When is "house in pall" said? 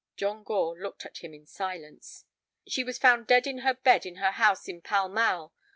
4.31-5.09